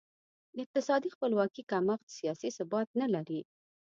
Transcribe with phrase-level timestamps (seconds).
[0.53, 3.41] د اقتصادي خپلواکي کمښت سیاسي ثبات نه لري.